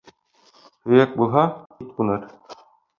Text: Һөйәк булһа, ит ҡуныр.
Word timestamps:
Һөйәк 0.87 1.15
булһа, 1.21 1.47
ит 1.79 1.95
ҡуныр. 2.01 2.29